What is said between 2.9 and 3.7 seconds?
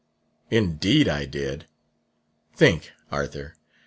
Arthur!